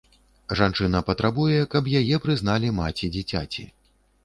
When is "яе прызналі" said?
1.99-2.73